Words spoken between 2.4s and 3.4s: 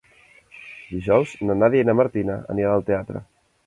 aniran al teatre.